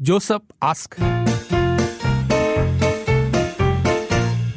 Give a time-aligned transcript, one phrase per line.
[0.00, 0.92] Joseph ask.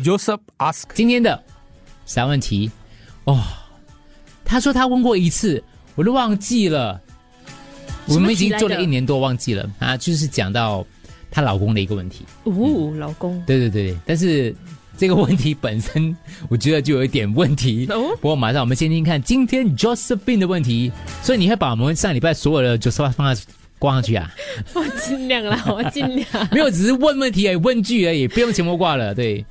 [0.04, 0.84] Joseph ask.
[0.94, 1.44] 今天的
[2.06, 2.70] 三问题
[3.24, 3.42] 哦，
[4.46, 5.64] 他说他问过一次，
[5.96, 7.02] 我都忘记了。
[8.06, 10.86] 我们已经做了一年多，忘记了啊，就是讲到
[11.32, 12.24] 她老公的一个问题。
[12.44, 14.56] 哦，老公，对对对对，但是
[14.96, 16.16] 这个问题本身，
[16.50, 17.88] 我觉得就有一点问题。
[17.90, 20.92] 哦不过马上我们先听听看今天 Josephine 的问题。
[21.24, 23.42] 所以你会把我们上礼拜所有的 Josephine 放在
[23.82, 24.30] 挂上去啊？
[24.76, 26.28] 我尽量啦， 我尽量。
[26.52, 29.16] 没有，只是问问题而已，问句而已，不用全部挂了。
[29.16, 29.44] 对，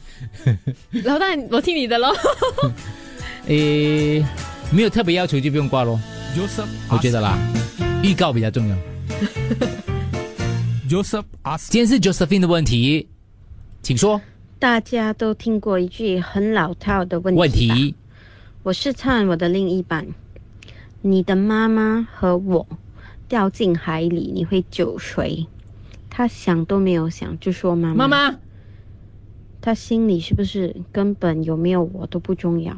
[1.02, 2.14] 老大，我听你的喽。
[3.46, 4.24] 诶，
[4.70, 5.98] 没有特别要求就不用挂咯。
[6.36, 7.36] Joseph 我觉得啦，
[8.04, 8.76] 预告比较重要。
[10.88, 11.24] Joseph.
[11.68, 13.08] 今天是 Josephine 的问题，
[13.82, 14.20] 请说
[14.60, 17.96] 大家都听过一句很老套的问问题。
[18.62, 20.06] 我是唱我的另一半，
[21.02, 22.64] 你的妈妈和我
[23.30, 25.46] 掉进海里，你会救谁？
[26.10, 28.08] 他想都没有想就说妈妈。
[28.08, 28.38] 妈妈，
[29.60, 32.76] 他心里是不是根本有没有我都不重要？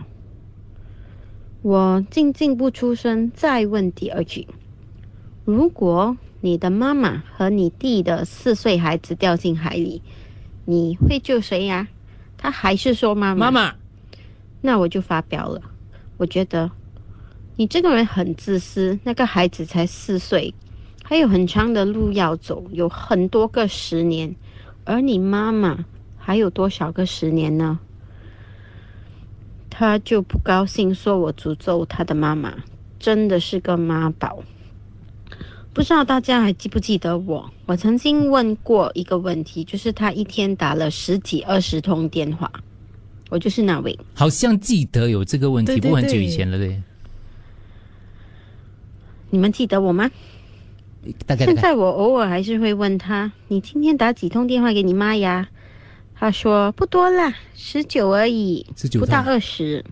[1.62, 4.46] 我静静不出声，再问第二句：
[5.46, 10.02] 如果你的妈妈和你弟的四岁孩子掉进海里，
[10.66, 11.88] 你会救谁呀？
[12.36, 13.50] 他还是说妈妈。
[13.50, 13.74] 妈妈，
[14.60, 15.62] 那我就发表了。
[16.18, 16.70] 我觉得
[17.56, 18.98] 你这个人很自私。
[19.04, 20.54] 那个孩子才四岁，
[21.02, 24.34] 还有很长的路要走，有很多个十年，
[24.84, 25.84] 而你妈妈
[26.16, 27.78] 还有多少个十年呢？
[29.68, 32.54] 他就不高兴，说我诅咒他的妈妈，
[32.98, 34.42] 真的是个妈宝。
[35.72, 37.50] 不知道大家还记不记得我？
[37.64, 42.52] 我曾经问过一个问题，就是他一天打了十几二十通电话，
[43.30, 43.98] 我就是那位。
[44.12, 46.82] 好像记得有这个问题，对对不过很久以前了，对，
[49.32, 50.10] 你们记得我吗？
[51.26, 51.46] 大概。
[51.46, 55.48] 现在我偶尔还是会问他：“你今天打几通电话给你妈呀？”
[56.14, 59.82] 他说：“不多啦，十九而已，19不到二十。”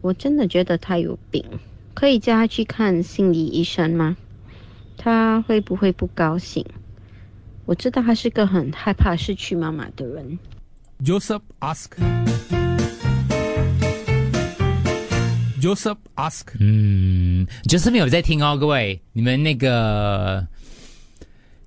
[0.00, 1.44] 我真的觉得他有病，
[1.92, 4.16] 可以叫他去看心理医生吗？
[4.96, 6.64] 他会不会不高兴？
[7.66, 10.38] 我知道他是个很害怕失去妈妈的人。
[11.04, 11.90] Joseph ask.
[15.60, 16.42] Joseph ask.
[16.58, 20.46] 嗯，Josephine 有在听哦，各位，你们那个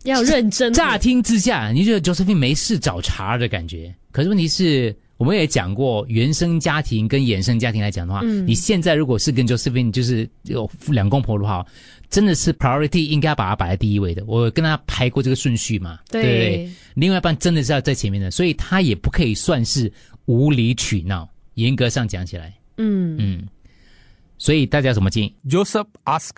[0.04, 0.72] 要认真。
[0.74, 11.66] 乍听之下，你觉得 Josephine 没事找茬的感觉，可是问题是，我们也讲过，原生家庭跟衍生家庭来讲的话，嗯你现在如果是跟 Josephine 就是有两公婆的话，
[12.10, 14.24] 真的是 priority 应该把它摆在第一位的。
[14.26, 16.70] 我跟他排过这个顺序嘛，对对不对？
[16.96, 19.92] 另外一半真的是要在前面的，所以他也不可以算是
[20.26, 21.30] 无理取闹。
[21.56, 23.44] 严格上讲起来，嗯，嗯，
[24.40, 26.32] 所以大家有什么建议？Joseph ask.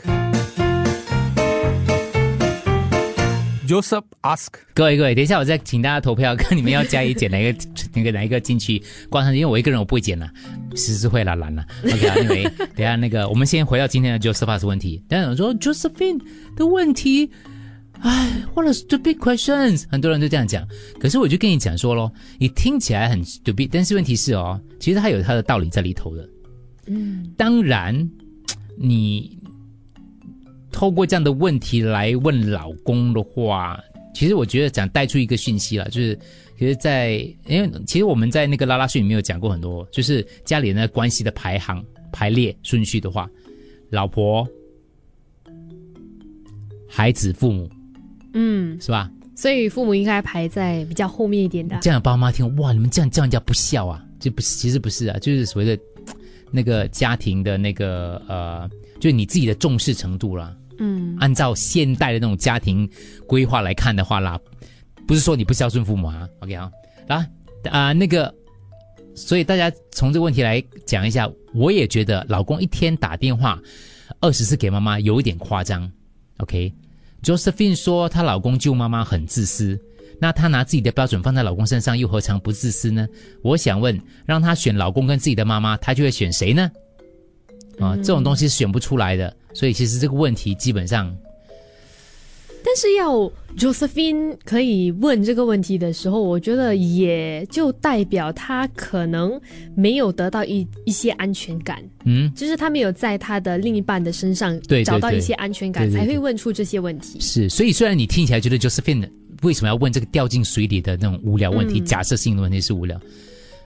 [3.67, 4.47] Joseph ask.
[4.73, 7.59] 各位各位，等一下我再请大家投票，看你们要加一减 哪一个
[7.94, 10.28] 那个哪一个进去挂上去，因为我一个人我不会剪了，
[10.75, 11.63] 实是会啦懒了。
[11.85, 16.19] OK 啊， 因为等一下那个我们先回到今天的 Joseph ask 问题，但是我说 Josephine
[16.57, 17.29] 的问题，
[18.01, 20.67] 哎，what a stupid questions，很多人都这样讲，
[21.00, 26.28] 可是我就跟你讲说咯，你听起来很 stupid，但是问题是哦，其实它有它的道理在里头的。
[26.91, 28.09] 嗯，当然
[28.78, 29.40] 你。
[30.74, 33.78] 透过这样的问题来问老公的话，
[34.16, 36.18] 其实我觉得想带出一个讯息了，就是
[36.57, 37.16] 其实在，
[37.46, 43.29] 因为其实我们在那个拉拉训里面有讲过很多，就是家里人的关系的排行排列顺序的话，
[43.90, 44.47] 老婆、
[46.88, 47.69] 孩子、父母，
[48.34, 49.12] 嗯，是吧？
[49.35, 51.78] 所以父母应该排在比较后面一点的。
[51.81, 54.03] 这样爸妈听，哇，你们这样叫人家不孝啊？
[54.22, 55.84] 这不是，其实不是啊，就是所谓的
[56.51, 58.69] 那个家庭的那个呃，
[59.00, 60.56] 就是你自己的重视程度啦。
[60.79, 62.89] 嗯，按照现代的那种家庭
[63.28, 64.39] 规划来看的话啦，
[65.07, 66.72] 不是说你不孝顺父母啊，OK 啊，
[67.07, 67.28] 啊
[67.69, 68.34] 啊、那个，
[69.13, 73.61] 所以大家从这个问题来讲一下，我也觉得老公一天打电话
[74.19, 75.90] 二十次给妈妈有一点夸张
[76.38, 76.73] ，OK。
[77.22, 79.79] Josephine 说她老公救妈妈很自私，
[80.22, 83.08] 那她拿自己的标准放在老公身上，又何尝不自私呢？
[83.41, 86.72] 我想问，让她选老公跟自己的妈妈，她就会选谁呢？
[87.79, 91.12] 啊，这种东西是选不出来的，所以其实这个问题基本上
[92.64, 99.41] 但是要 Josephine 可以问这个问题的时候，我觉得也就代表她可能
[99.76, 107.20] 没有得到一一些安全感，嗯，就是她没有在她的另一半的身上对找到一些安全感，才会问出这些问题。
[107.20, 109.09] 是，所以虽然你听起来觉得 Josephine
[109.41, 112.99] 为什么要问这个掉进水里的那种无聊问题，嗯假设性的问题是无聊，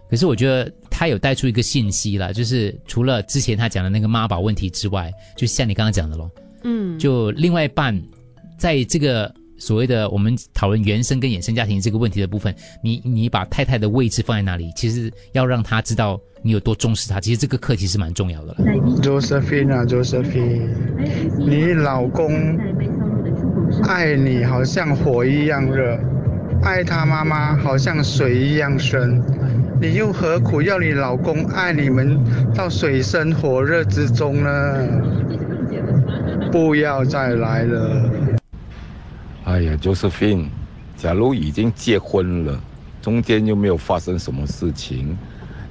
[0.09, 6.29] 可是我觉得他有带出一个信息啦，就是除了之前他讲的那个妈宝问题之外，就像你刚刚讲的咯，
[6.63, 7.99] 嗯，就另外一半
[8.57, 14.71] 在这个所谓的我们讨论原生跟衍生家庭这个问题的部分，你你把太太的位置放在哪里？
[14.75, 18.57] 其实要让她知道你有多重视她，其实这个课题是蛮重要的了。
[19.01, 20.69] Josephine 啊，Josephine，
[21.37, 22.29] 你老公
[23.87, 25.97] 爱你好像火一样热，
[26.63, 29.21] 爱他妈妈好像水一样深，
[29.79, 32.19] 你又何苦要你老公爱你们
[32.53, 34.87] 到水深火热之中呢？
[36.51, 38.11] 不要再来了。
[39.43, 40.47] 哎呀，Josephine，
[40.97, 42.59] 假如已经结婚了，
[43.01, 45.15] 中间又没有发生什么事情，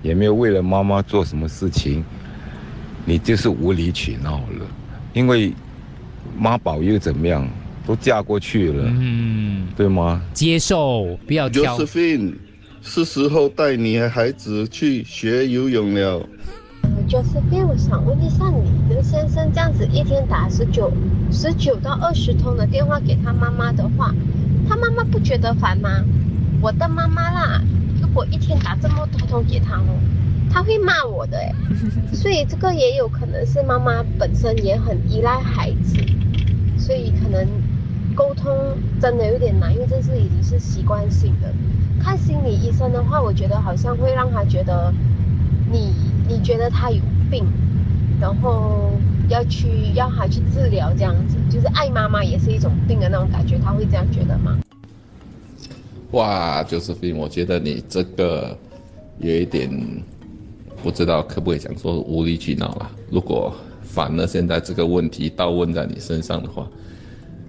[0.03, 2.05] 也没有为了妈妈做什么事情，
[3.05, 4.67] 你就是无理取闹了。
[5.13, 5.53] 因为
[6.39, 7.49] 妈宝又怎么样，
[7.87, 10.23] 都嫁过去了，嗯，对吗？
[10.33, 11.77] 接受，不要挑。
[11.79, 12.35] Josephine，
[12.83, 16.27] 是时候带你和孩子去学游泳了。
[17.09, 20.91] Josephine，我想问一下，你的先生这样子一天打十九、
[21.31, 24.15] 十九到二十通的电话给他妈妈的话，
[24.69, 26.03] 他妈妈不觉得烦吗？
[26.63, 27.61] 我的妈妈啦，
[28.01, 29.99] 如果一天打这么多通给他哦，
[30.51, 31.53] 他会骂我的哎。
[32.15, 35.97] 所以这个也有可能是妈妈本身也很依赖孩子，
[36.79, 37.47] 所以可能
[38.15, 38.53] 沟通
[39.01, 41.53] 真的有点难，因为这是已经是习惯性的。
[42.01, 44.93] 看心理医生的话，我觉得好像会让他觉得
[45.71, 45.93] 你
[46.29, 47.01] 你觉得他有
[47.31, 47.45] 病，
[48.21, 48.91] 然后
[49.29, 54.59] 要去要他去治疗，这样子就是爱妈妈也是一种病的那种感觉，他会这样觉得吗？
[56.13, 58.57] 哇就是病我觉得你这个
[59.19, 59.69] 有一点
[60.81, 62.89] 不知道可不可以讲说无理取闹啦。
[63.11, 63.53] 如果
[63.83, 66.69] 反而现在这个问题倒问在你身上的话，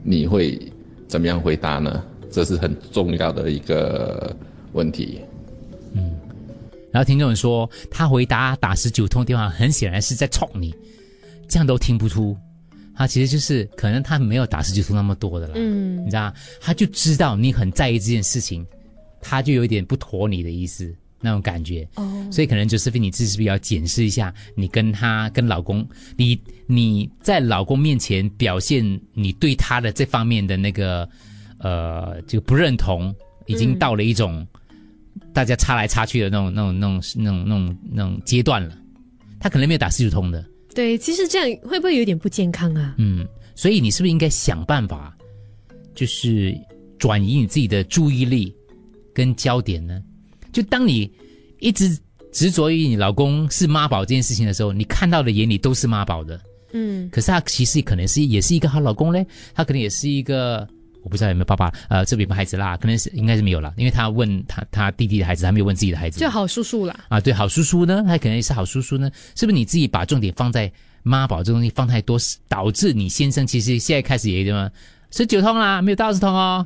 [0.07, 0.61] 你会
[1.07, 2.03] 怎么样回答呢？
[2.31, 4.35] 这是很重要的一个
[4.73, 5.19] 问题。
[5.93, 6.11] 嗯
[6.91, 10.73] 然后听众说，他回答打十九通电话，很显然是在冲你，
[11.49, 12.37] 这样都听不出。
[12.95, 18.65] 他其实就是可能他没有打十九通那么多的啦，嗯你知道，他就知道你很在意这件事情，
[19.19, 21.87] 他就有一点不妥你的意思那种感觉。
[21.95, 31.07] 哦，所以可能就是你自己是不是要检视一下，你跟他跟老公，你你在老公面前表现你对他的这方面的那个
[31.59, 33.13] 呃就不认同，
[33.45, 34.45] 已经嗯到了一种
[35.33, 38.77] 大家插来插去的那种那种那种那种那种那种阶段了。
[39.39, 42.95] 他可能没有打四九通的，对，其实这样会不会有点不健康啊？
[42.97, 45.15] 嗯，所以你是不是应该想办法，
[45.93, 46.57] 就是
[46.97, 48.55] 转移你自己的注意力
[49.13, 50.01] 跟焦点呢？
[50.55, 51.11] 就当你
[51.59, 51.99] 一直
[52.31, 56.39] 执着于你老公是妈宝这件事情的时候，你看到的眼里都是妈宝的，
[56.71, 60.65] 嗯可是他其实可能是也是一个好老公嘞，他可能也是一个。
[61.03, 62.75] 我不知道有没有爸爸，呃，这边有没有孩子啦？
[62.77, 66.19] 可能是应该是没有啦，因为他问他他弟弟的孩子，他没有问自己的孩子。
[66.19, 66.99] 就好叔叔啦。
[67.09, 70.71] 啊，对，好叔叔呢，他可能也是好叔叔呢，是不是你自己把重点放在
[71.03, 72.17] 妈宝这东西放太多，
[72.47, 74.67] 导致你先生其实现在开始也什么
[75.11, 76.65] 十九通啦，没有到二十通哦。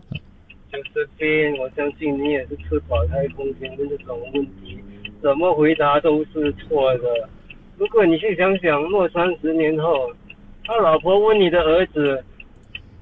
[0.71, 4.77] 就是边，我相信你也是吃饱太空间问这种问题，
[5.21, 7.29] 怎么回答都是错的。
[7.77, 10.11] 如果你去想想，若三十年后，
[10.65, 12.23] 他老婆问你的儿子：“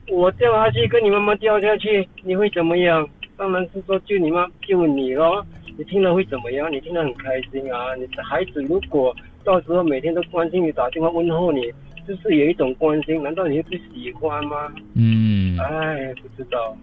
[0.09, 5.45] 我掉下去跟你妈妈掉下去，你会怎么样？”当然是说救你妈救你咯。
[5.77, 6.71] 你听了会怎么样？
[6.71, 7.93] 你听了很开心啊！
[7.95, 11.71] 你的孩子如果到时候每天都关心你，打电话问候你，
[12.07, 14.73] 就是有一种关心，难道你不喜欢吗？
[14.95, 16.75] 嗯，哎，不知道。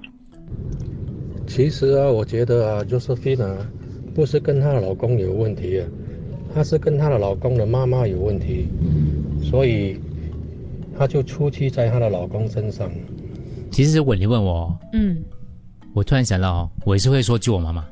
[1.47, 3.57] 其实啊，我觉得啊，Josephine 啊，
[4.15, 5.87] 不是跟她的老公有问题啊，
[6.55, 8.67] 她是跟她的老公的妈妈有问题，
[9.43, 9.99] 所以
[10.99, 12.91] 她就出气在她的老公身上。
[13.71, 15.23] 其实如果你问我，嗯，
[15.95, 17.85] 我突然想到哦，我也是会说救我妈妈。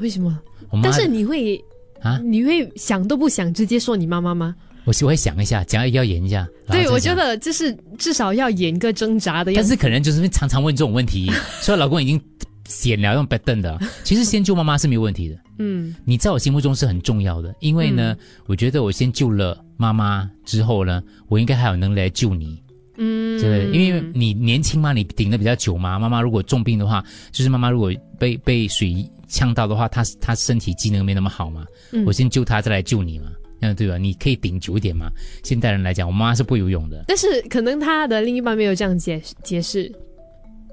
[0.00, 0.38] 为什么？
[0.70, 1.62] 我妈但是你会
[2.00, 4.54] 啊，你会想都不想直接说你妈妈吗？
[4.84, 6.48] 我是会想一下，讲要演一下。
[6.68, 9.68] 对，我觉得就是至少要演个挣扎的样子。
[9.68, 12.18] 但是可能就是常常问这种问题，所以老公已经
[12.68, 13.76] 显了用白瞪的。
[14.04, 22.62] 其实先救妈妈是没有问题的，嗯你在我心目中是很重要的，因为呢，我觉得我先救了妈妈之后呢，我应该还有能力来救你。
[23.00, 23.70] 嗯，对？
[23.70, 25.98] 因为你年轻嘛，你顶的比较久嘛。
[25.98, 31.64] 妈妈如果重病的话，就是妈妈如果被被水呛到的话，她她身体机能没那么好嘛。
[31.92, 33.26] 嗯我先救她，再来救你嘛，
[33.60, 33.96] 嗯对吧？
[33.96, 35.08] 你可以顶久一点嘛。
[35.44, 39.92] 现代人来讲，我妈妈是不会游泳的，但是可能她的另一半没有这样解解释。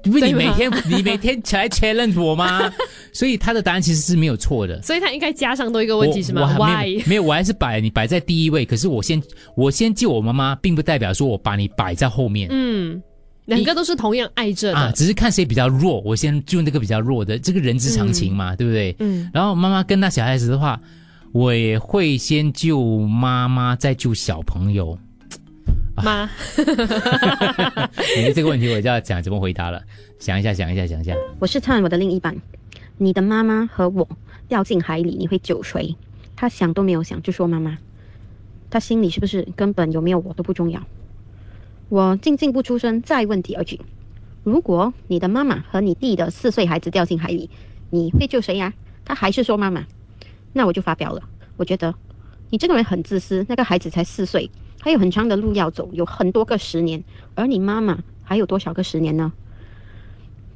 [0.06, 2.72] 因为你每天你每天起来 challenge 我吗？
[3.12, 4.80] 所以他的答案其实是没有错的。
[4.82, 8.64] 所以他应该加上多一个问题是我吗还没有没有，我还是摆你摆在第一位。
[8.64, 9.22] 可是我先
[9.56, 12.48] 我先救我妈妈，并不代表说我把你摆在后面。
[12.50, 13.02] 嗯，
[13.46, 14.78] 两个都是同样爱着的。
[14.78, 18.94] 啊，只是看谁比较弱，我先救那个比较弱的，这个人之常情嘛，对不对？
[18.98, 20.78] 嗯然后妈妈跟那小孩子的话，
[21.32, 24.98] 我也会先救妈妈，再救小朋友。
[26.02, 26.28] 妈，
[28.16, 29.82] 你的这个问题我就要讲怎么回答了。
[30.18, 31.14] 想一下，想一下，想一下。
[31.38, 32.36] 我是探我的另一半，
[32.98, 34.08] 你的妈妈和我
[34.48, 35.94] 掉进海里，你会救谁？
[36.34, 37.78] 他想都没有想就说妈妈，
[38.70, 40.82] 他心里是不是根本有没有我都不重要？
[41.88, 43.80] 我静静不出声，再问第二句：
[44.42, 47.48] 如果你的妈妈和你弟的四岁孩子掉进海里，
[47.90, 48.72] 你会救谁呀？
[49.04, 49.86] 他还是说妈妈，
[50.52, 51.22] 那我就发表了。
[51.56, 51.94] 我觉得
[52.50, 54.50] 你这个人很自私，那个孩子才四岁，
[54.86, 57.02] 还有很长的路要走，有很多个十年，
[57.34, 59.32] 而你妈妈还有多少个十年呢？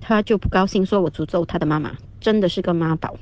[0.01, 3.17] 他就不高兴，说我诅咒他的妈妈，真的是个妈宝。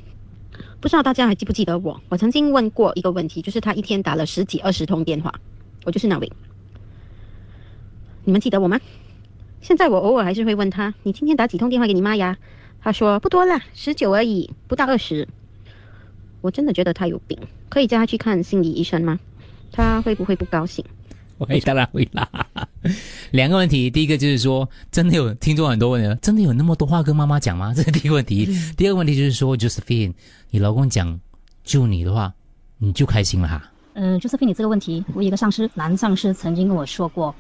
[0.83, 1.99] 不知道大家还记不记得我？
[2.11, 5.33] 我曾经问过一个问题，就是他一天打了十几二十通电话，
[5.87, 6.31] 我就是那位。
[8.25, 8.79] 你们记得我吗？
[9.63, 12.37] 现在我偶尔还是会问他：“你今天打几通电话给你妈呀？”
[12.85, 15.27] 他说：“不多了，十九而已，不到二十。”
[16.43, 17.39] 我真的觉得他有病，
[17.71, 19.19] 可以叫他去看心理医生吗？
[19.71, 20.83] 他会不会不高兴？
[21.45, 22.29] 会，当然会啦。
[23.33, 27.73] 两个问题，第一个就是说，真的有听众很多问题，真的有那么多话跟妈妈讲吗？
[27.77, 28.47] 这是第一个问题。
[28.77, 30.15] 第二个问题就是说，Josephine，
[30.51, 31.19] 你老公讲
[31.65, 32.33] 救你的话，
[32.79, 33.71] 你就开心了哈。
[33.95, 37.35] 嗯，Josephine，你这个问题，我一个上司，男上司曾经跟我说过，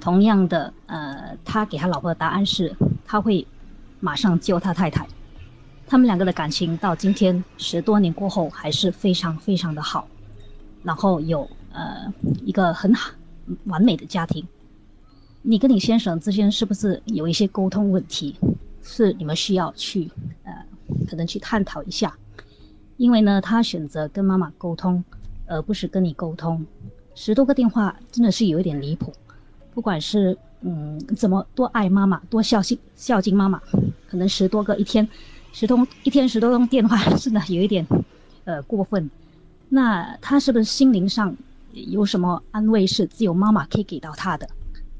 [0.00, 2.74] 同样的，呃，他给他老婆的答案是，
[3.04, 3.46] 他会
[4.00, 5.06] 马上救他太太。
[5.88, 10.08] 他们两个的感情到今天十多年过后，还是非常非常的好，
[10.82, 12.12] 然后有呃
[12.44, 13.10] 一个很好
[13.64, 14.46] 完美的家庭。
[15.42, 18.36] 你跟你先生之间是不是有一些沟通问题？
[18.82, 20.10] 是你们需要去
[20.44, 20.52] 呃
[21.08, 22.16] 可能去探讨一下。
[22.96, 25.04] 因为呢，他选择跟妈妈沟通，
[25.46, 26.64] 而不是跟你沟通，
[27.14, 29.12] 十多个电话真的是有一点离谱。
[29.74, 33.60] 不管是嗯怎么多爱妈妈，多孝敬孝敬妈妈，
[34.08, 35.06] 可能十多个一天。
[35.52, 37.86] 十通一天十多通电话，真的有一点，
[38.44, 39.10] 呃，过分。
[39.70, 41.34] 那他是不是心灵上
[41.84, 44.48] 有什么安慰是只有妈妈可以给到他的？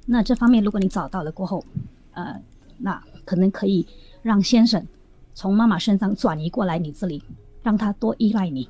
[0.05, 1.65] 那这方面如果你找到了过后，
[2.13, 2.41] 呃，
[2.79, 3.87] 那可能可以
[4.23, 4.87] 让先生
[5.35, 7.23] 从妈妈身上转移过来你这里，
[7.63, 8.69] 让他多依赖你。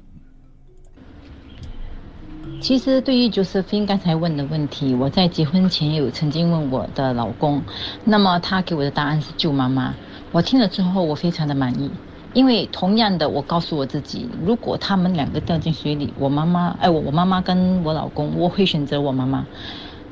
[2.61, 7.63] 其实对于 Josephine 刚才问的问题，我在结婚前有曾经问我的老公，
[8.05, 9.95] 那么他给我的答案是救妈妈。
[10.33, 11.91] 我听了之后，我非常的满意，
[12.33, 19.47] 因为同样的，我告诉我自己，如果他们两个掉进水里，我妈妈，哎，我我妈妈跟我老公，我会选择我妈妈。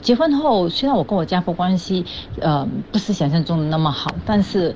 [0.00, 2.04] 结婚后，虽然我跟我家婆关系，
[2.40, 4.74] 呃，不是想象中的那么好，但是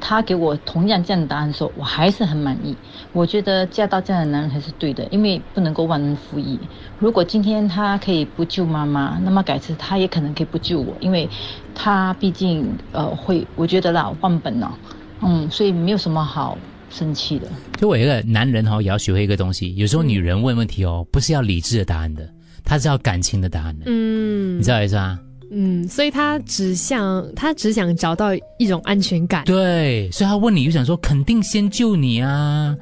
[0.00, 2.74] 他给我同样这样的答案说，我还是很满意。
[3.12, 6.58] 我觉得嫁到这样的男人才是对的，因为不能够忘恩负义。
[6.98, 11.28] 如果今天他可以不救妈妈，那么改次他也可能可以不救我，因为。
[11.72, 14.76] 他毕竟呃会，我觉得啦忘本了，
[15.22, 16.58] 嗯，所以没有什么好
[16.90, 17.48] 生气的。
[17.78, 22.28] 就我一个男人哈，也要学会一个东西，有时候女人问问题哦，不是要理智的答案的，
[22.64, 23.84] 她是要感情的答案的。
[23.86, 25.18] 嗯，你知道意思吗？
[25.52, 29.44] 嗯，所以他只想他只想找到一种安全感。
[29.44, 32.76] 对，所以他问你就想说，肯定先救你啊！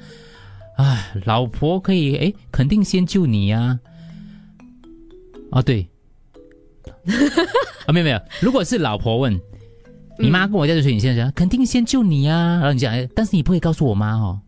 [0.76, 3.78] 哎，老婆可以哎，肯定先救你呀。
[5.50, 5.88] 哦，对。
[7.86, 9.40] 啊， 没有没有，如果是老婆问
[10.18, 14.40] 你妈跟我家的水，你现在讲肯定先救你啊，然后你讲，但是你不会告诉我妈哦。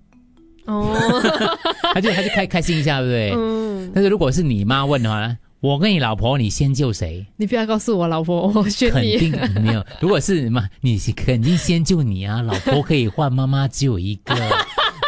[0.67, 0.95] 哦，
[1.95, 3.33] 他就他就开开心一下，对不对？
[3.35, 3.91] 嗯。
[3.95, 7.27] 但是如果是你妈问的话，我跟你老婆，你先救谁？
[7.37, 9.31] 你不要告诉我老婆，我选你。
[9.31, 9.85] 肯定没有。
[10.01, 14.35] 如果是妈，你肯定先救你啊，老婆可以换，妈妈只有一个。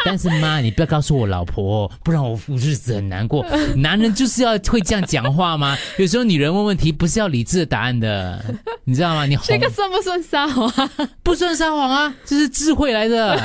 [0.05, 3.45] 但是妈，你不要告诉我老婆，不然我日子很难过。
[3.75, 5.77] 男人就是要会这样讲话吗？
[5.97, 8.43] 有时候女人问问题不是要理智的答案的，
[8.83, 9.25] 你知道吗？
[9.25, 10.89] 你这个算不算撒谎？
[11.23, 13.39] 不算撒谎啊，这是智慧来的。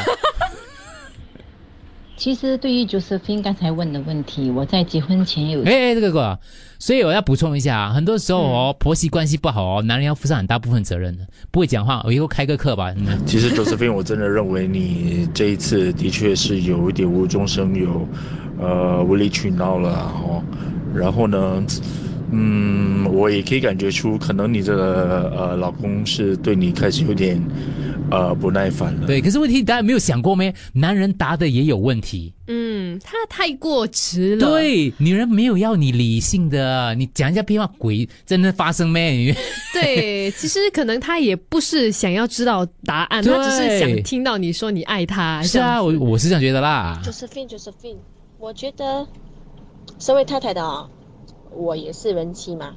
[2.19, 6.37] 其实对于 Josephine 刚才问的问题，我在结婚前有哎，这个哥，
[6.81, 11.25] 所以我要补充一下啊，很多时候哦，婆媳关系不好哦，男人要负上很大部分责任的。
[11.53, 12.93] 不会讲话，我以后开个课吧。
[13.25, 18.09] 其实 Josephine，我真的认为你这一次的确是有一点无中生有，
[18.61, 20.43] 呃，无理取闹了哦。
[20.93, 21.65] 然后呢？
[22.31, 27.43] 嗯，我也可以感觉出，可能你这个呃老公是对你开始有点
[28.11, 29.07] 呃不耐烦了。
[29.07, 30.55] 对，可是问题大家没有想过没？
[30.73, 32.35] 男人答的也有问题。
[32.49, 34.47] 嗯，他太过直了。
[34.47, 39.35] 对，女人没有要你理性的，你讲一下屁话，鬼真的发生没？
[39.73, 45.43] 对，其实可能他也不是想要知道答案，他只是想听到你说你爱他。
[45.43, 47.01] 是啊，我我是这样觉得啦。
[47.05, 47.97] Josephine，Josephine，
[48.39, 49.07] 我觉得
[49.99, 50.87] 身为太太的啊。
[51.55, 52.75] 我也是人妻嘛，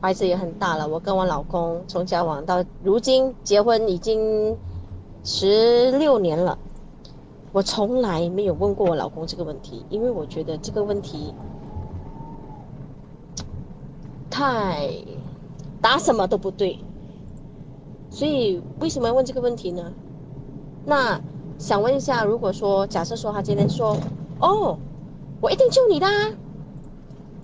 [0.00, 0.88] 孩子也很大了。
[0.88, 4.56] 我跟我老公从交往到如今结婚已经
[5.24, 6.58] 十六年了，
[7.52, 11.34] 我从来没有问过我老公这个问题，因为我觉得这个问题
[14.30, 14.90] 太
[15.80, 16.78] 答什么都不对。
[18.08, 19.92] 所以为什么要问这个问题呢？
[20.84, 21.20] 那
[21.58, 23.96] 想问一下，如果说假设说他今天说，
[24.40, 24.78] 哦，
[25.40, 26.06] 我一定救你的、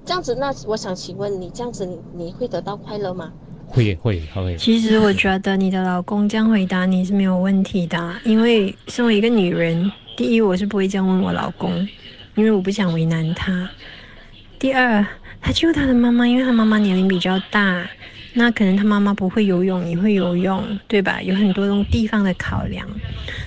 [0.06, 3.32] 这样子，那我想请问你，这样子你你会得到快乐吗？
[3.66, 4.56] 会会会。
[4.56, 11.74] 其实我觉得你的老公这样回答你是没有问题的，因为身为一个女人，第一我是不会这样问我老公，
[12.36, 13.68] 因为我不想为难他。
[14.60, 15.04] 第二，
[15.40, 17.84] 他救他的妈妈，因为他妈妈年龄比较大，
[18.34, 21.20] 那可能他妈妈不会游泳，你会游泳，对吧？
[21.20, 22.88] 有很多种地方的考量，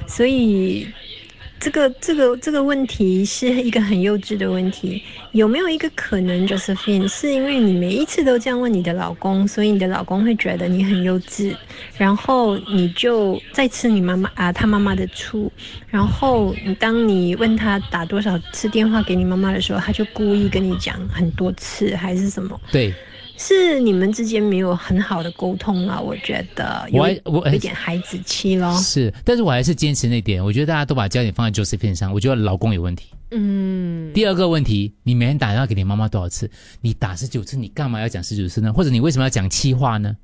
[0.05, 0.85] 所以
[1.59, 5.03] 这个这个这个问题是一个很幼稚的问题。
[5.33, 11.55] 有没有一个可能，Josephine，是因为你每一次都这样问你的老公，所以你的老公会觉得你很幼稚，
[11.97, 15.51] 然后你就再吃你妈妈啊他妈妈的醋，
[15.87, 22.59] 然后你当你问他打多少次电话给你妈妈的时候，他就故意跟你讲很多次，还是什么？
[22.71, 22.93] 对，
[23.41, 28.77] 是你们之间没有很好的沟通啊，我觉得我还我有一点孩子气咯。
[28.77, 33.05] 是，但是我还是坚持那点，我觉得大家都把焦点放在 Josephine 上，我觉得老公有问题。
[33.31, 36.51] 嗯，第二个问题，你每天打电话给你妈妈多少次？
[36.81, 38.73] 你打十九次，你干嘛要讲十九次呢？
[38.73, 40.17] 或者你为什么要讲气话呢？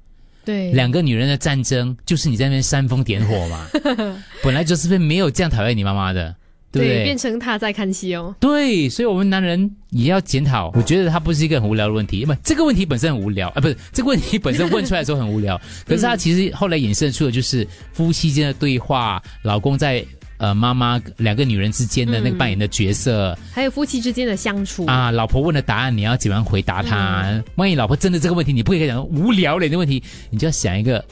[0.43, 3.67] 对，两个女人的战争，就是你在那边煽风点火嘛。
[4.43, 6.36] 本来 Josephine 没有这样讨厌你妈妈的，
[6.75, 7.03] 对不对？
[7.03, 8.36] 变成他在看戏哦。
[8.39, 10.72] 对，所以我们男人也要检讨。
[10.75, 20.05] 我觉得他不是一个很无聊的问题，不，这个问题本身很无聊啊，不是这个问题本身问出来的时候很无聊， 可是他其实后来衍生出的就是夫妻间的对话，老公在
[20.38, 23.38] 呃妈妈两个女人之间的那个扮演的角色。
[23.53, 27.41] 还有夫妻之间的相处啊，老婆问的答案你要怎么样回答她？
[27.55, 31.03] 万一老婆真的这个问题你不可以讲无聊的问题，你就要想一个，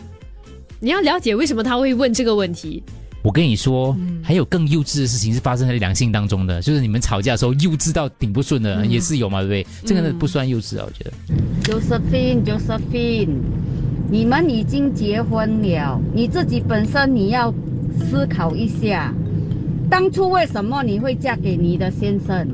[0.79, 2.83] 你要了解为什么他会问这个问题。
[3.23, 9.67] 我跟你说，还有更幼稚的事情是发生在两性当中的，就是你们吵架的时候幼稚到顶不顺的，也是有嘛，对不对？
[9.85, 11.13] 这个呢不算幼稚啊，我觉得。
[11.63, 13.37] Josephine，Josephine，
[14.11, 17.49] 你们已经结婚了，你自己本身你要
[17.97, 19.13] 思考一下，
[19.89, 22.45] 当初为什么你会嫁给你的先生？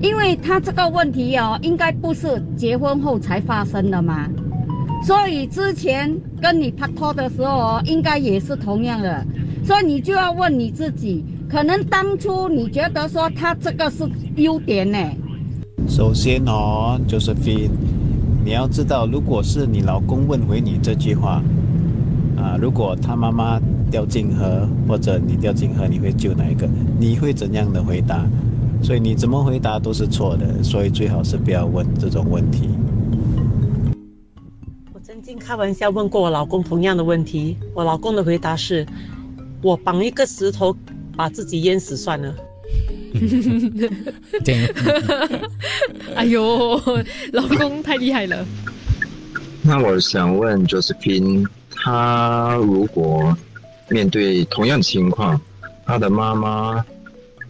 [0.00, 4.26] 因为他这个问题哦，应该不是结婚后才发生的嘛，
[5.06, 9.22] 所以之前跟你拍拖的时候哦，应该也是同样的，
[9.64, 14.98] 所以你就要问你自己，可能当初你觉得说他这个是优点呢？
[15.88, 17.70] 首先哦，Josephine，
[18.44, 21.42] 你要知道，如果是你老公问回你这句话，
[22.36, 26.68] 啊，如果他妈妈掉进河，或者你掉进河，你会救哪一个？
[26.98, 28.26] 你会怎样的回答？
[28.82, 32.70] 所以你怎么回答都是错的，所以最好是不要问这种问题。
[34.94, 38.86] 我曾经开玩笑问过我老公同样的问题，我老公的回答是：
[39.62, 40.76] 我绑一个石头
[41.16, 42.34] 把自己淹死算了。
[44.44, 44.68] 这样，
[46.14, 46.80] 哎呦，
[47.32, 48.46] 老公太厉害了。
[49.62, 53.36] 那我想问 Josephine，她如果
[53.88, 55.40] 面对同样情况，
[55.84, 56.84] 她的妈妈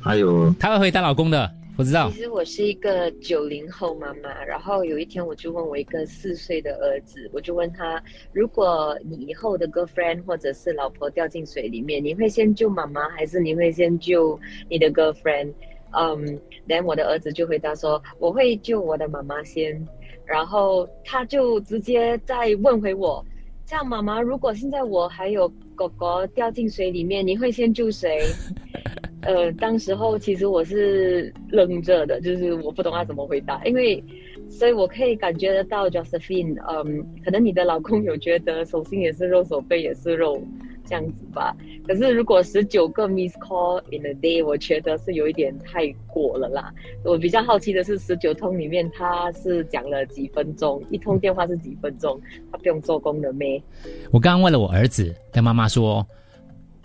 [0.00, 2.20] 还有她会回答老公的，我知道其。
[2.20, 8.02] 实我是一个九零后妈妈，然后有一天我就问我一个四岁的儿子，我就问他，
[8.34, 14.38] 如果你以后的 girlfriend 或者是老婆掉进水里面，你会先救妈妈，还是你会先救
[14.68, 15.54] 你的 girlfriend？
[15.92, 19.82] 嗯，然后我的儿子就回答说，我会救我的妈妈先，
[20.26, 23.24] 然后他就直接再问回我，
[23.64, 28.20] 这样妈妈，如果现在我还有狗狗掉进水里面，你会先救谁？
[29.22, 34.02] 呃，当时候其实我是愣着的，就是我不懂他怎么回答，因为，
[34.48, 40.42] 所以我可以感觉得到 Josephine，嗯，可能你的老公有觉得手心也是肉，手背也是肉，
[40.86, 41.54] 这样子吧。
[41.86, 46.72] 可是如果十九个 miss call in a day，我觉得是有一点太过了啦。
[47.04, 52.18] 我比较好奇的是，十九通里面他是讲了几分钟，一通电话是几分钟，
[52.50, 53.62] 他不用做工的咩？
[54.10, 56.06] 我刚刚问了我儿子，跟妈妈说，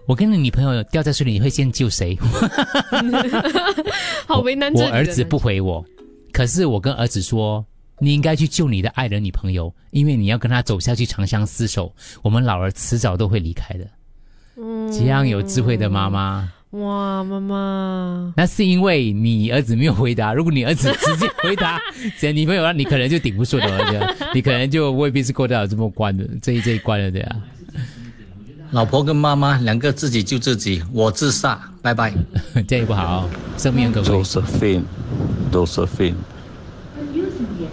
[0.07, 2.17] 我跟你女朋友掉在水里，你会先救谁？
[4.27, 5.83] 好为难这里的我儿子不回我，
[6.31, 7.65] 可是我跟儿子说，
[7.99, 13.87] 你应该去救你的爱人女朋友，因为你要跟她走下去长相厮守，我们老儿迟早都会离开的。
[14.57, 20.33] 嗯这样有智慧的妈妈，哇，妈妈，那是因为你儿子没有回答。
[20.33, 21.81] 如果你儿子直接回答
[22.17, 27.35] 选女朋友，那你可能就顶不顺了，你可能就未必是过得了这么关的这一这一关了，对啊。
[28.71, 32.13] 老婆跟妈妈两个自己救自己，我自杀，拜拜。
[32.67, 34.23] 这样不好，生命很可贵。
[34.23, 36.15] Josephine，Josephine，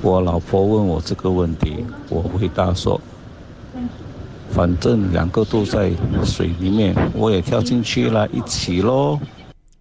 [0.00, 3.00] 我老婆问我这个问题，我回答说，
[4.50, 5.90] 反正两个都在
[6.24, 9.18] 水里面，我也跳进去了，一起喽。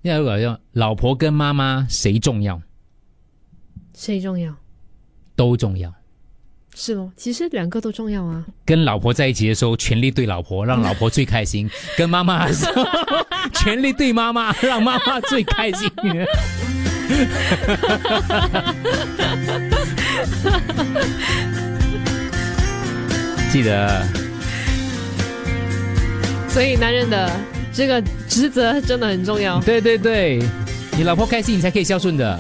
[0.02, 2.60] 要如果要老婆跟妈妈谁重要？
[3.94, 4.56] 谁重要？
[5.36, 5.94] 都重要。
[6.74, 8.44] 是咯，其实两个都重要啊。
[8.66, 12.86] 跟老婆在一起的时候，全力对老婆，让老婆最开心； 跟妈妈的时候，
[13.54, 15.92] 全力对妈妈，让妈妈最开心。
[23.52, 24.02] 记得，
[26.48, 27.30] 所以男人的
[27.74, 29.60] 这个职责真的很重要。
[29.60, 30.42] 对对对，
[30.98, 32.40] 你老婆开心，你才可以孝顺的。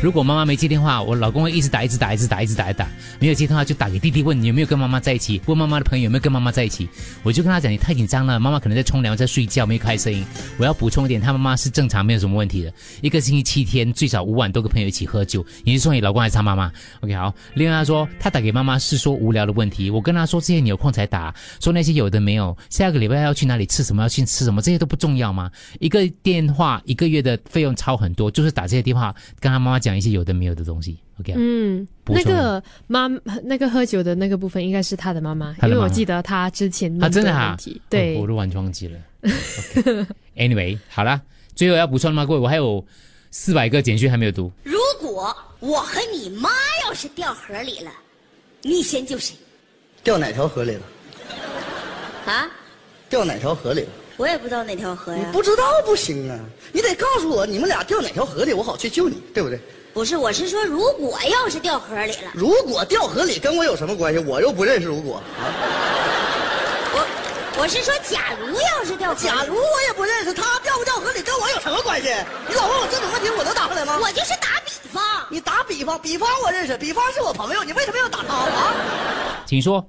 [0.00, 2.86] 如果妈妈没接电话，我老公会一直打，一直打，一直打，一直打，一直打。
[3.18, 6.88] 没有接电话就打给弟弟，问你有没有跟妈妈在一起，问妈妈的朋友有没有跟妈妈在一起。
[7.24, 10.24] 我就跟他讲，你太紧张了，妈妈可能在冲凉，在睡觉，没有开声音。
[10.56, 12.72] 我要补充一点，他妈妈是正常，没有什么问题的。
[13.00, 15.44] 一个星期七天，最少五晚都跟朋友一起喝酒。
[15.64, 17.34] 你是说你老公还是他妈妈？OK，好。
[17.54, 22.56] 另外他说他打给妈妈是说无聊的问题，我跟他说这些你有空才打，说那些有的没有。
[22.70, 25.50] 下个礼拜要去哪里吃什么，要去吃什么，这些都不重要吗？
[25.80, 30.98] 一个电话一个月的费用超很多，就是打这些电话跟他妈妈讲一些有的没有的东西。
[31.20, 33.08] OK，嗯，那个妈
[33.42, 37.56] 那个喝酒的那个部分应该是他的妈妈，因为我记得他之前他真的哈，
[37.88, 38.98] 对，我都完全忘记了。
[40.36, 41.20] Anyway，好了，
[41.54, 42.24] 最后要补充吗？
[42.24, 42.84] 各位，我还有
[43.30, 44.50] 四百个简讯还没有读。
[44.62, 46.50] 如果我和你妈
[46.86, 47.90] 要是掉河里了，
[48.62, 49.34] 你先救谁？
[50.04, 50.82] 掉哪条河里了？
[52.26, 52.48] 啊？
[53.08, 53.88] 掉哪条河里了？
[54.16, 55.24] 我也不知道哪条河呀。
[55.26, 56.38] 你不知道不行啊，
[56.72, 59.58] 你得告诉我你们俩掉哪条河里，我好去救你，对不对？
[59.94, 64.18] 不是，我是说，如果要是掉河里了，如果掉河里跟我有什么关系？
[64.20, 65.22] 我又不认识如果啊。
[66.92, 72.08] 我我是说，假如要是掉，假如我也不认识他，掉不掉河里跟我有什么关系？
[72.48, 73.98] 你老问我这种问题，我能答出来吗？
[74.00, 75.02] 我就是打比方。
[75.30, 79.42] 你打比方，比方我认识，比方是我朋友，你为什么要打他啊？
[79.46, 79.84] 请说。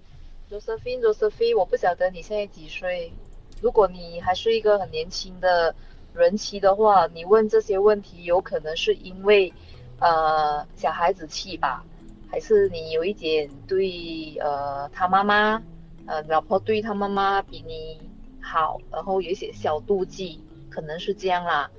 [0.50, 3.14] Josephine，Josephine，我不晓得你现在几岁。
[3.62, 5.76] 如果你还是一个很年轻的
[6.16, 9.54] 人妻的话，你问这些问题，有可能是因为。
[10.00, 11.84] 呃，小孩子气吧，
[12.32, 15.62] 还是你有一点对呃他妈妈，
[16.06, 18.00] 呃老婆对他妈妈比你
[18.42, 21.70] 好，然后有一些小妒忌，可能是这样啦。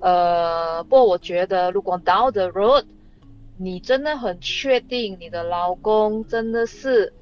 [0.00, 2.84] 呃，不过我觉得如果 down the road，
[3.56, 7.12] 你真的很确定你的老公真的是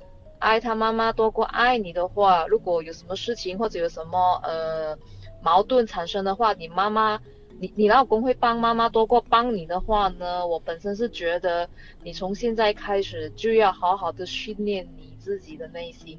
[0.40, 4.98] 爱他妈妈多过爱你的话，如果有什么事情或者有什么呃
[5.42, 7.20] 矛盾产生的话，你妈妈。
[7.60, 10.46] 你你老公会帮妈妈多过帮你的话呢？
[10.46, 11.68] 我本身是觉得
[12.02, 16.18] 你从现在开始就要好好的训练你自己的内心，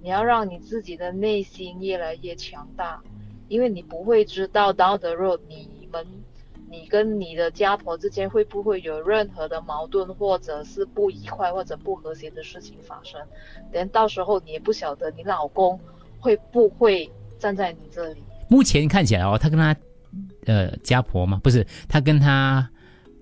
[0.00, 3.02] 你要让你自己的内心越来越强大，
[3.48, 6.06] 因为你不会知道 down the road 你们
[6.70, 13.20] 你跟你的家婆之间会不会有任何的矛盾，或者是不愉快或者不和谐的事情发生，
[13.70, 15.78] 等到时候你也不晓得你老公
[16.20, 18.22] 会不会站在你这里。
[18.48, 19.76] 目前看起来哦，他跟他。
[20.46, 21.40] 呃，家婆吗？
[21.42, 22.68] 不是，他跟他，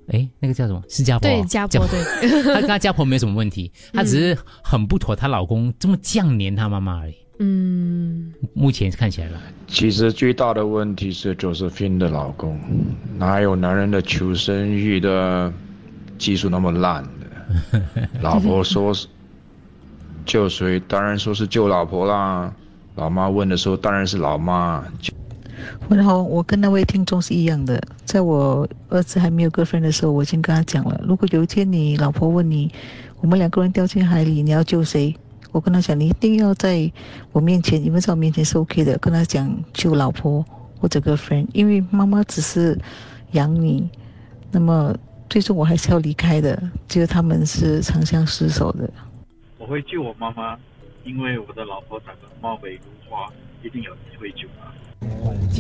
[0.09, 0.83] 哎，那个叫什么？
[0.89, 1.29] 是家婆？
[1.29, 1.87] 对，家婆。
[1.89, 7.15] 对， 他跟她家婆没什么问题，她只是很不妥，她老公这么犟黏她妈妈而已。
[7.39, 9.41] 嗯，目前看起来了。
[9.67, 12.61] 其实最大的问题是 Josephine 的老公，
[13.17, 15.53] 哪有男人的求生欲的
[16.19, 17.03] 技术那么烂
[17.73, 17.83] 的？
[18.21, 19.09] 老婆说是
[20.25, 22.53] 救谁，当然说是救老婆啦。
[22.97, 24.85] 老妈问的时候，当然是老妈。
[25.89, 32.71] 然后我跟那位听众是一样的，在我儿子还没有 girlfriend 的时候，我已经跟他讲了，如果有一天你老婆问你，
[33.21, 35.15] 我们两个人掉进海里，你要救谁？
[35.53, 36.91] 我跟他讲，你一定要在
[37.31, 40.43] 我面前，你们在我面前是 OK 的，跟他讲救老婆
[40.81, 42.79] 或者 girlfriend，因为妈妈只是
[43.33, 43.89] 养你，
[44.51, 44.97] 那么
[45.29, 48.89] 最终我还是要离开的，只有他们是长相厮守的。
[49.59, 50.59] 我会救我妈妈，
[51.05, 53.31] 因为我的老婆长得貌美如花，
[53.65, 54.73] 一定有机会救她。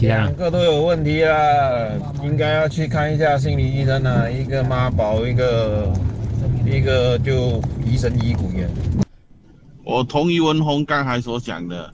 [0.00, 1.36] 两个都有问题啊，
[2.24, 4.28] 应该要去看一下心理医生啊。
[4.28, 5.92] 一个妈宝，一个
[6.66, 8.68] 一个就疑神疑鬼的。
[9.84, 11.92] 我同意文宏刚才所讲的，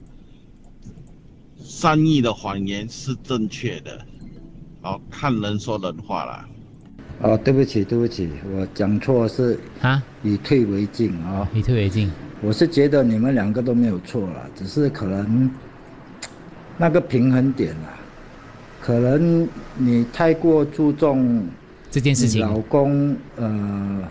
[1.63, 3.99] 善意的谎言是正确的。
[4.81, 6.45] 好，看人说人话了。
[7.21, 12.09] 哦，对不起，对不起，我讲错是啊，以退为进啊，以退为进。
[12.41, 15.51] 我是觉得你们两个都没有错了，只是可能。
[16.81, 17.91] 那个平衡点啊，
[18.79, 21.45] 可能你太过注重
[21.91, 24.01] 这件事情，老公呃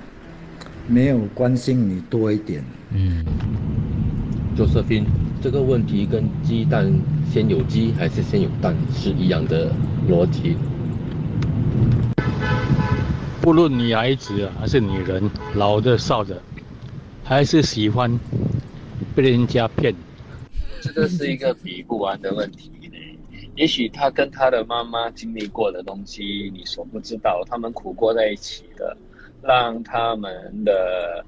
[0.87, 2.63] 没有关心你多一点。
[2.91, 3.25] 嗯，
[4.55, 5.07] 周瑟斌，
[5.41, 6.93] 这个问题跟鸡蛋
[7.33, 9.73] 先有鸡还是先有蛋是一样的
[10.07, 10.55] 逻辑。
[13.41, 16.39] 不论女孩子还是女人，老的少的，
[17.25, 18.21] 还是喜欢
[19.15, 19.95] 被人家骗。
[20.99, 22.99] 这是一个比不完的问题呢。
[23.55, 28.97] 也许他跟他的妈妈经历过的东西，你所不知道，他们苦过在一起的，
[29.43, 30.33] 让他们
[30.65, 31.25] 的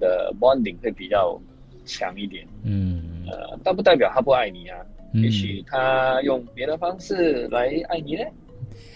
[0.00, 1.40] 的 bonding 会比较
[1.84, 2.46] 强一点。
[2.64, 4.78] 嗯，呃，但不代表他不爱你啊，
[5.12, 8.22] 嗯也许他用别的方式来爱你呢。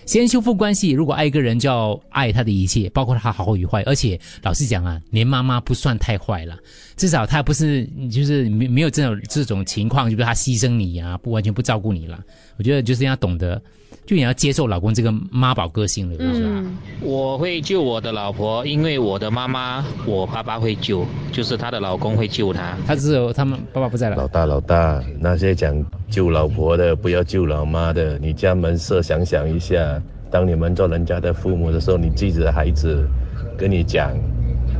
[0.06, 3.82] 先修复关系，如果爱一个人，就要爱他的一切，包括他好与坏。
[3.82, 6.56] 而且老实讲啊，连妈妈不算太坏了，
[6.96, 12.18] 至少他不是就是没没有这种这种情况，就是他牺牲你啊，不完全不照顾你了。
[12.56, 13.60] 我觉得就是要懂得，
[14.06, 16.64] 就你要接受老公这个妈宝个性了，是吧？
[17.02, 22.74] 我会救我的老婆，因为我的妈妈，我爸爸会救，就是她的老公会救她。
[22.86, 24.16] 他只有他们爸爸不在了。
[24.16, 33.06] 老大老大，那些讲救老婆的，不要救老妈的，你家门设想想一下，当你们做人家的父母的时候，你自己的孩子
[33.58, 34.16] 跟你讲，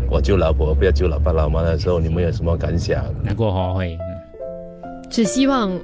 [0.08, 3.04] 我救老婆，不要救老爸老妈的时候，你们有什么感想？
[3.22, 3.98] 难过哈会。
[5.10, 5.78] 只希望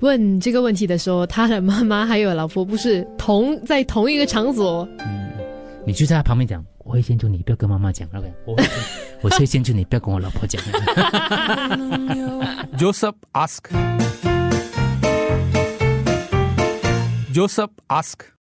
[0.00, 4.86] 问这个问题的时候，他的妈妈还有老婆不是同在同一个场所。
[5.86, 8.08] 你就在他旁边讲，我会先救你，不要跟妈妈讲。
[8.14, 8.64] OK， 我会
[9.22, 10.60] 我会先救你，不要跟我老婆讲。
[12.76, 13.70] Joseph ask.
[17.32, 18.26] Joseph ask.